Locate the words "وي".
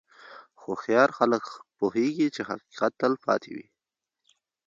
3.55-3.67